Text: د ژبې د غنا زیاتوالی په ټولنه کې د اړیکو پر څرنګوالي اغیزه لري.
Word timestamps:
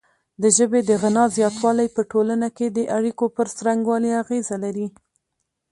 د 0.41 0.43
ژبې 0.57 0.81
د 0.89 0.91
غنا 1.01 1.25
زیاتوالی 1.37 1.87
په 1.95 2.01
ټولنه 2.11 2.47
کې 2.57 2.67
د 2.69 2.79
اړیکو 2.97 3.25
پر 3.35 3.47
څرنګوالي 3.57 4.11
اغیزه 4.21 4.55
لري. 4.63 4.87